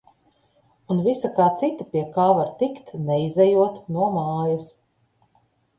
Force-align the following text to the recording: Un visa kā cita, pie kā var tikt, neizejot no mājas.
Un 0.95 1.03
visa 1.07 1.31
kā 1.35 1.47
cita, 1.63 1.87
pie 1.93 2.03
kā 2.17 2.27
var 2.41 2.49
tikt, 2.63 2.91
neizejot 3.11 3.81
no 3.99 4.13
mājas. 4.19 4.71